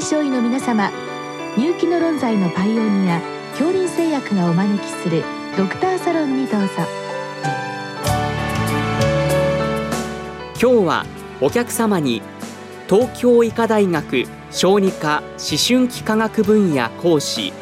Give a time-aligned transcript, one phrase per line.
[0.00, 0.90] 臨床医の皆様
[1.58, 5.22] 入気の論剤のパイオニア恐林製薬がお招きする
[5.58, 6.68] ドクターサロンにどうぞ
[10.58, 11.04] 今日は
[11.42, 12.22] お客様に
[12.88, 17.52] 東京医科大学小児科思春期科学分野講師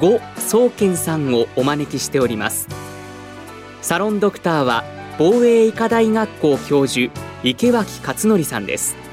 [0.00, 2.66] 呉宗健さんをお招きしております
[3.82, 4.82] サロンドクターは
[5.16, 7.12] 防衛医科大学校教授
[7.44, 9.07] 池脇勝則さんです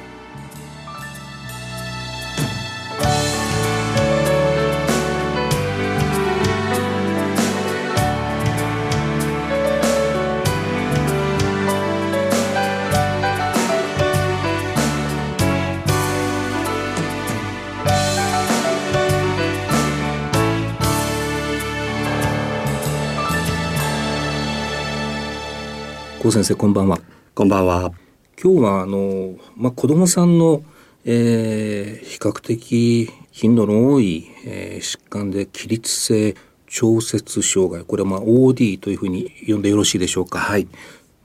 [26.25, 26.99] 高先生こんばんは。
[27.35, 27.93] こんばんは。
[28.41, 30.63] 今日はあのまあ子供さんの、
[31.05, 36.33] えー、比較的頻度の多い、えー、疾患で起立性
[36.65, 37.83] 調節障害。
[37.83, 40.39] これはまあ OD というふうに呼んでよろしいでしょうか。
[40.39, 40.67] はい。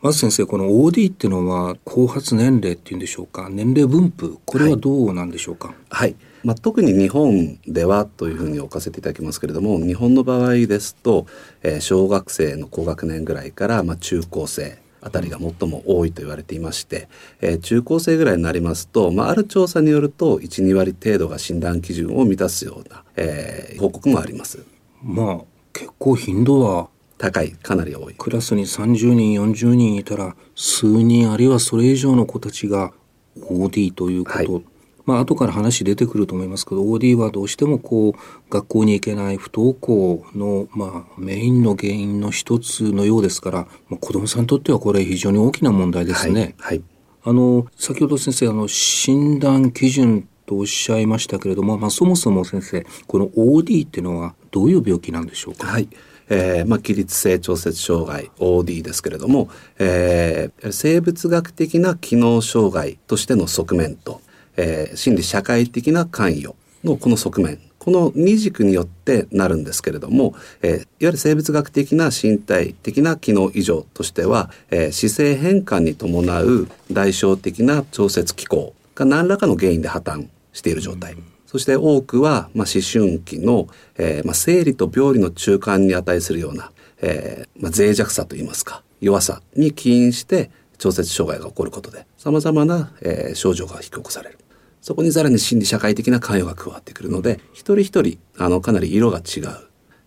[0.03, 3.49] まず先生この OD っていうのは後発年齢っていうんでしょうか。
[3.49, 4.39] 年齢分布。
[4.45, 11.27] これはどうなんでしょうか、はい、はいまあ、特に日本ではというふうに置かせていただきますけれども日本の場合ですと、
[11.63, 17.09] えー、小学生の高学年ぐらいから、まあ、中高生あたりが最も多いと言われていまして、
[17.41, 24.65] えー、中高生ぐらいになりますと、まあ、ある調査によると12割程度が診断基準を満たすような、えー、報告もあります。
[25.03, 25.41] まあ
[25.73, 32.93] 結構頻度は高いかなり多いクラスに30人40人いたら数人あるいはそれ以上の子たちが
[33.39, 34.65] OD ということ、はい
[35.11, 43.59] まあ後から話出てくると思いますけど OD はどうしてもこう学校に行けない不登校の、まあ、メインの原因の一つのようですから、
[43.89, 46.55] まあ、子どもさんにとってはこれ非常に大きな問題ですね。
[46.59, 46.83] はい、はい、
[47.25, 55.67] あの先ほど先生あの診断基準とおっしゃいましたけれども、まあ、そもそも先生この OD っていうのはどういう病気なんでしょうか？
[55.67, 55.89] はい
[56.33, 64.21] えーまあ、起立性調節障害 OD ですけれども、えー、生物学的な機能障害としての側面と
[64.61, 66.55] えー、心理社会的な関与
[66.85, 81.17] のこの側面この二軸によってなるんですけれども、えー、いわゆる生物学的な身体的な機能異常としては、えー、姿勢変換に伴う代償的な調節機構が何らかの原因で破綻している状態。
[81.47, 83.67] そして多くは、まあ、思春期の、
[83.97, 94.40] えーまあ、生理と病理の中間に値するような、えーまあ、脆弱さといいますか弱さに起因して調節障害が起こることで様々な、えー、症状が引き起こされる。
[94.81, 99.47] そこにさらに心理社会的な関与が加わってくるので一人一人あのかなり色が違う、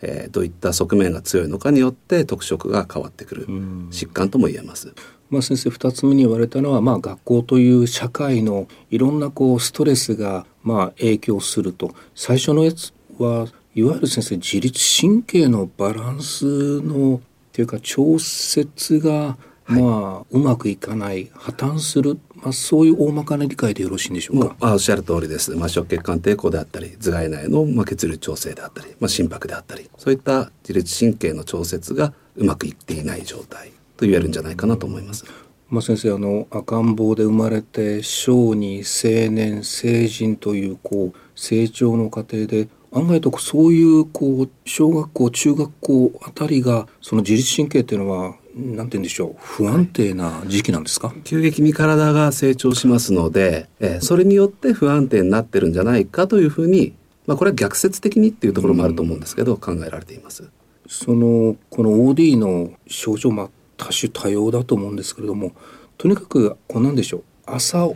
[0.02, 4.94] えー、どういった側面が強いのかによって特色が変わってくる疾患とも言えます。
[5.30, 17.20] まあ、先生2つ目に言われたのは、まあ、学校という社会のいろんなこうストレスがまあ影響すると最初のやつはいわゆる先生自律神経のバランスのっ
[17.52, 35.26] ていうか調節がまあ、うまくいかない破綻する、まあ、そういう大まかな理解でよろしいんでしょうか、まあ、おっしゃる通りです、まあ、食血管抵抗であったり頭蓋内の、まあ、血流調整であったり、まあ、心拍であったりそういった自律神経の調節がうまくいっていない状態と言えるんじゃないかなと思います。
[35.70, 56.94] まあ、先生あの赤ん坊で生まれて小児青年成人というこう成長の過程で案外とそういうこう小学校中学校あたりがその自律神経っていうのはなんて言うんでしょう不安定な時期なんですか、はい、急激に体が成長しますので、えー、それによって不安定になってるんじゃないかというふうに、
[57.26, 60.50] まあ、これは逆説的にっていうところもあると思うんですけど、考えられています。
[60.88, 65.54] そのこの OD の症状、まあ、多種多様だと思うんですけれども
[65.98, 67.90] とにかくこうなんでしょう朝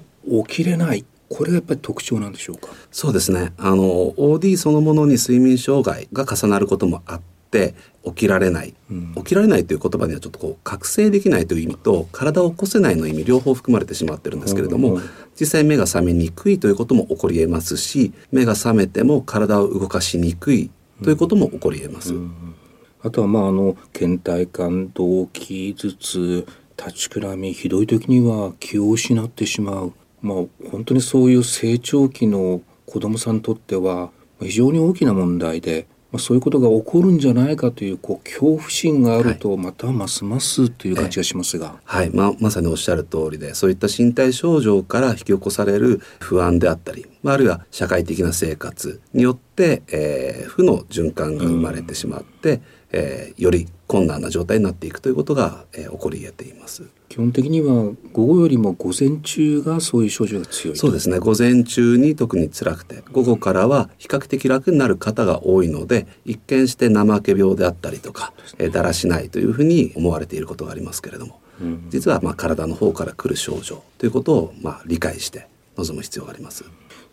[0.48, 1.06] 起きれない。
[1.30, 2.70] これがやっぱり特徴なんでしょうか？
[2.90, 3.52] そうですね。
[3.58, 7.76] あの OD そのものに睡眠障害が重なることもあって
[8.06, 15.10] 起きられない、うん、起きられないという言葉にはちょっとこう覚醒できないという意味と体を起こせないの意味両方含まれてしまってるんですけれども、うん、
[15.40, 20.70] 実際目が覚めにくいということも起こり得ますし目が覚めても体を動かしにくい
[21.04, 22.14] ということも起こり得ます。
[22.14, 22.56] うん、
[23.02, 26.48] あとはまああの倦怠感動悸頭痛
[26.78, 29.94] 立ちくらみひどい時には気を失ってしまう。
[30.22, 30.38] まあ
[30.72, 52.62] 本当にそういう成長期の子どもさんにとっては非常に大きな問題でまあ、そういうことが起こるんじゃないかというこう恐怖心があるとまたますますという感じがしますが、はい、まあ、まさにおっしゃる通りでそういった身体症状から引き起こされる不安であったり、まあ、あるいは社会的な生活によって、えー、負の循環が生まれてしまって、
[52.92, 56.84] えー、より困難な状態になっていくということが、えー、起こり得ています。
[57.10, 61.20] 基本的には午後よりも午前中がそういう症状が強いそうですね。
[61.20, 75.48] 午前中に特に辛くて午後からは比較的楽になる方が多いので一見して怠け病であったりとか、えー、だらしないというふうに思われていることがありますけれども、うん、実はまあ体の方から来る症状ということをまあ理解して
[75.78, 76.66] 臨む必要があります。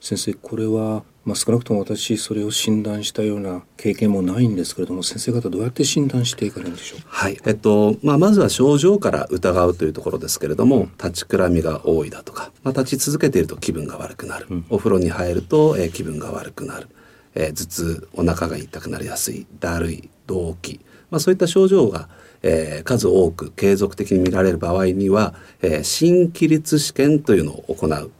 [0.04, 7.00] 先生これは、まあ、少なくとも私それを診断したような経験もないんですけれども先生方どうやって診断していかれるんでしょう？
[7.06, 7.38] はい。
[7.46, 16.88] えっとまあ、まずは症状から疑うというところですけれども、うん、立ちくらみが多いだとか、まあ、立ち続けていると気分が悪くなる、うん、お風呂に入ると、えー、気分が悪くなる、
[17.34, 19.46] えー、頭痛お腹が痛くなりやすい。
[19.58, 20.80] だるい動悸、
[21.10, 22.10] まあ、そういった症状が
[22.46, 28.10] えー、数多く継続的に見られる場合には、えー、心起立試験というのを行う、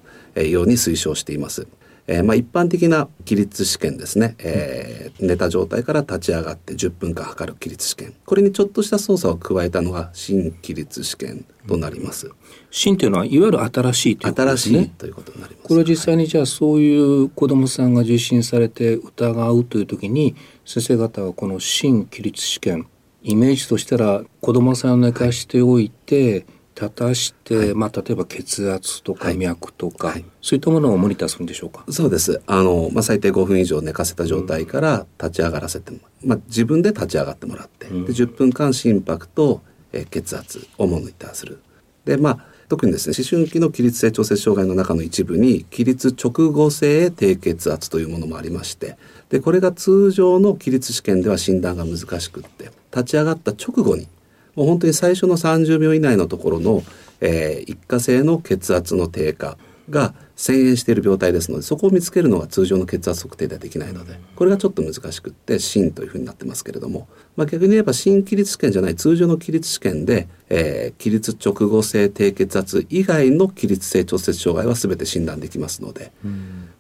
[0.42, 1.66] ように推奨しています。
[2.06, 12.31] えー、まあ一般的な起立試験ですね、えー、寝た状態から立ち上がって10分間測る起立試験これにちょっとした操作を加えたのが新起立試験となります。
[12.70, 14.76] 新というのはいわゆる新しいということですね。
[14.76, 15.66] 新しいということになります。
[15.66, 20.36] これは実際にじゃあそういう子どもさんが受診されて疑うという時に
[20.66, 22.86] 先生方はこの新起立試験
[23.22, 26.44] イメージとしたら子どもさんを寝かしておいて、
[26.75, 31.85] 立たして、はい、まあ、例えば血圧とか脈とか、はい、そういったものをモニターするんでしょうか？
[31.91, 32.43] そうです。
[32.47, 39.62] あの、まあ、最低5分以上寝かせた状態から立ち上がらせても、まあ、自分で立ち上がってもらって、うん、で10分間心拍と、
[39.93, 41.61] え血圧をモニターする。
[42.05, 48.97] でまあ特にですね思春期の起立性調節障害の中の一部に起立直後性低血圧というものもありまして
[49.29, 54.09] でこれが通常の起立試験では診断が難しくって立ち上がった直後に
[54.55, 56.83] もう本当に最初の30秒以内のところの、
[57.21, 59.56] えー、一過性の血圧の低下
[59.91, 67.06] が遷延している病態ですのでそこを見つけるのは通常の血圧測定ではできないのでこれがちょっと難しくって心というふうになってますけれども、
[67.37, 76.12] まあ、逆に言えば心起立試験じゃない通常の起立試験で、えー、起立直後性低血圧以外の起立性調節障害は全て診断できますので。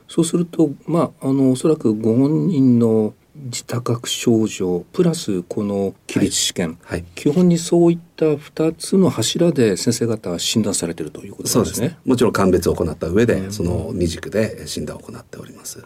[0.06, 7.00] そうするとまああのおそらくご本人の自多覚症状プラスこの起立試験、はい。
[7.00, 11.64] はい、基本にそういった2つの柱で先生方は診断されているということですね。
[11.64, 11.98] そうですね。
[12.04, 15.84] もちろん鑑別を行った上で、うん、その二軸で診断を行っております。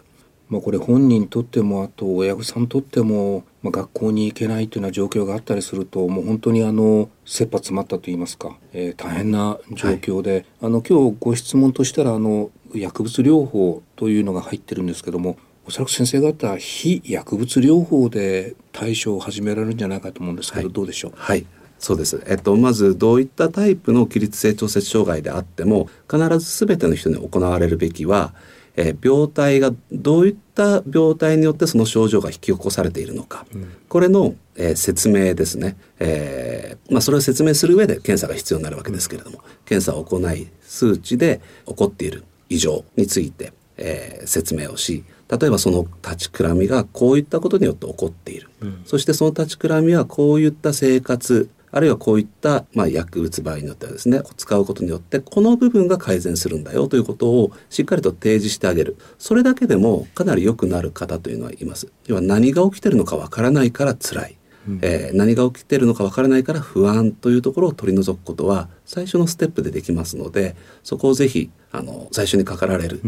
[0.49, 15.37] まあ、これ本人にとってもあと親御さんにとっても、まあ、学校に行けないというような状況があったりするともう本当にあの切羽詰まったと言いますか、えー、大変な状況で、はい、あの今日ご質問としたらあの薬物療法というのが入ってるんですけども
[15.69, 21.11] おそらく先生方非薬物療法で対処を始められるんじゃないかと思うんですけど、はい、どうでしょう？
[21.15, 21.45] はい。
[21.77, 22.23] そうです。
[22.25, 28.33] えっと、まずどういったタイプの起立性調節障害であっても必ず全ての人に行われるべきは、
[28.77, 58.97] え病態がどういった病態によってその症状が引き起こされているのか、うん、これの、えー、説明ですね、えー、まあ、それを説明する上で検査が必要になるわけですけれども、うん、検査を行い数値で起こっている異常について、えー、説明をし例えばその立ちくらみがこういったことによって起こっている、うん、そしてその立ちくらみはこういった生活あるいはこういった、まあ、薬物場合によってはですね使うことによってこの部分が改善するんだよということをしっかりと提示してあげる。
[59.19, 61.91] それだけでもかなり良くなる方というのはいます。
[62.07, 64.38] 要は何が起きてるのかわからないから辛い
[64.81, 73.01] えー、何が起きてるのかわからないから不安というところを取り除くことは最初のステップでできますのでそこをぜひあの最初にかかられる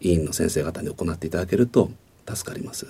[0.00, 1.90] 委員の先生方に行っていただけると
[2.26, 2.86] 助かります。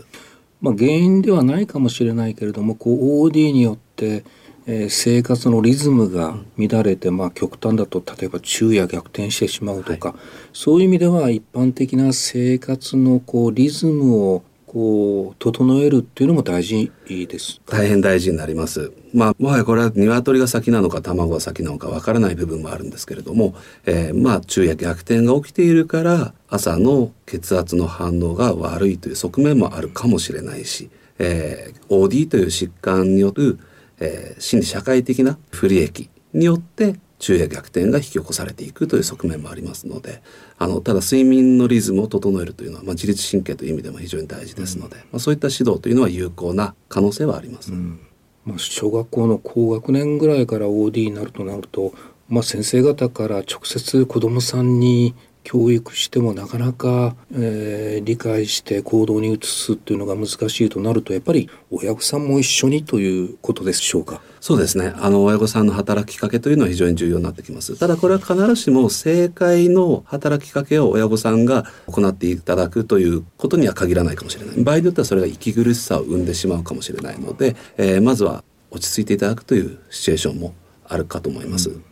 [0.60, 4.24] まあ、原因ではないかもしれないけれどもこう OD によって、
[4.66, 10.18] えー、生活のリズムが乱れて、まあ、極端だと例えば昼夜逆転してしまうとか、はい、
[10.54, 14.42] そういう意味では一般的な生活のこうリズムを
[14.74, 17.60] こう整えるっていうのも大事です。
[17.64, 18.92] 大変大事になります。
[19.14, 23.54] まあもはやこれは鶏が先なのか卵が先なのかわからない部分もあるんですけれども、
[23.86, 30.90] えー、まあ昼夜逆転が起きているから朝の血圧の反応が悪いという側面もあるかもしれないし、
[31.20, 33.60] えー、OD という疾患による、
[34.00, 40.22] えー、心理社会的な不利益によって昼夜逆転が引き起こされていくという側面もありますので
[40.58, 47.72] あのただ睡眠のリズムを整えるというのは、まあ、自律神経という意味でも非常に大事ですので、うん、まあ、そういった指導というのは有効な可能性はあります。
[47.72, 47.98] うん
[48.44, 51.94] まあ、小学校の高学年ぐらいから OD になるとなると、
[52.28, 55.14] まあ、先生方から直接子どもさんに
[55.44, 64.20] 教育してもなかなか、えー、理解して行動に移すっていうのが難しいとなるとやっぱり親御さんも一緒にということでしょうか？
[64.40, 64.92] そうですね。
[64.96, 67.78] あの親御さんの働きかけというのは非常に重要になってきます。
[67.78, 74.64] ただこれは必ずしも正解の働きかけを親御さんが行っていただくということには限らないかもしれない。
[74.64, 80.54] 場合によってはそれが息苦しさを生んでしまうかもしれないので、えー、まずは落ち着いていただくというシチュエーションも
[80.86, 81.84] あるかと思います、うん、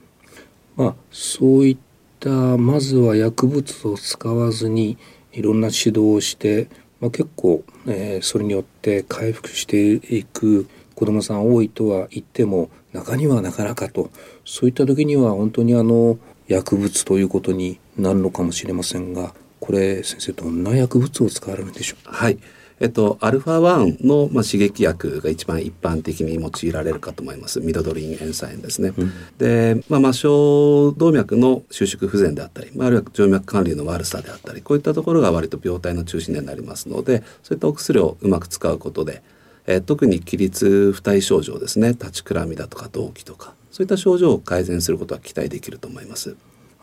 [0.76, 1.78] まあ、そうい
[2.22, 4.96] ったまずは薬物を使わずに
[5.32, 6.68] いろんな指導をして、
[7.00, 14.10] まあ、結構、えー、それによって回復していく子どもさん多いとは言っても中にはなかなかと。
[14.44, 22.08] そういった時には本当にあの薬物ということになるのかもしれませんがこれ先生どんな薬物を使われるんでしょう？
[22.10, 22.38] はい。
[22.82, 27.60] えっと、アルファ1の、まあ、刺激薬が一番一般的に用いられるかと思います。
[27.60, 28.92] ミドドリン塩酸塩ですね。
[28.98, 39.22] うん、で、まあ、末梢動脈の収縮不全であったり、まあ、あるいは静脈管理の悪さであったり、こういったところが割と病態の中心になりますので、そういったお薬をうまく使うことで、
[39.68, 46.34] えー、特に起立不体症状ですね、立ちくらみだとか動悸とか、そういった症状を改善することは期待できると思います。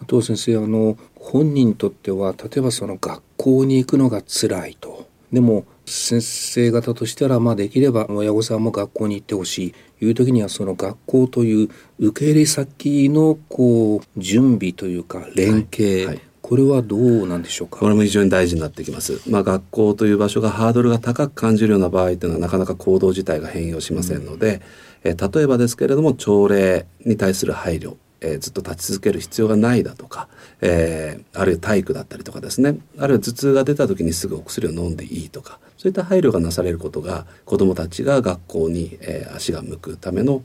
[0.01, 9.73] あと先生あの本人にとっては例えばその学校に行くのが辛いとでも先生方としたら、まあ、できれば親御さんも学校に行ってほしい。
[10.01, 11.69] いう時にはその学校という
[11.99, 17.79] 受け入れ先のこう準備というか連携、はいはい、これはどうなんでしょうか？
[17.79, 19.19] これも非常に大事になってきます。
[19.29, 24.61] まあ、学校という場所がハードルが高く感じるような場合というのはなかなか行動自体が変容しませんので、
[25.03, 30.27] うん、え例えばですけれども朝礼に対する配慮えー、ずっと立ち続ける必要がないだとか、
[30.61, 40.43] えー、あるいは体育だったりとかですねあるいは頭痛が出た時にすぐお薬を飲んでいいとかそういった配慮がなされることが子どもたちが学校に、えー、足が向くための、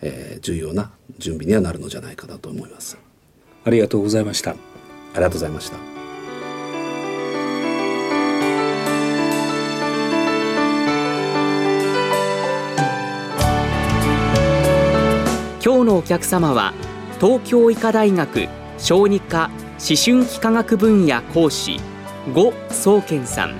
[0.00, 2.98] えー、重要な準備にはなるのじゃないかなと思います。
[3.64, 4.52] ありがとうございました。
[4.52, 4.56] あ
[5.16, 5.94] りがとうございました。
[15.64, 16.74] 今日のお客様は
[17.20, 21.78] 東京医科大学小児科思春期科学分野講師
[22.34, 23.54] 呉宗健さん。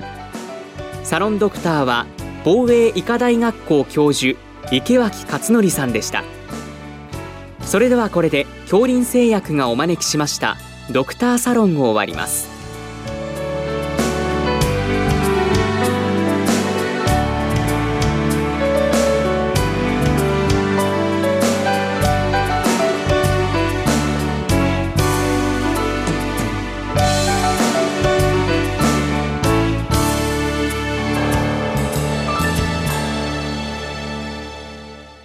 [1.03, 2.05] サロンドクターは
[2.43, 4.37] 防衛医科大学校教授
[4.71, 6.23] 池脇勝則さんでした。
[7.61, 10.57] それではこれで恐林製薬がお招きしました
[10.91, 12.54] ドクターサロンを終わります。